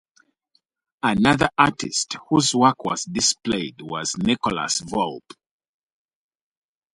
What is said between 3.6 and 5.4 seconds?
was Nicholas Volpe.